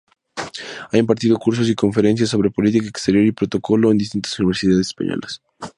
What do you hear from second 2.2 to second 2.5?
sobre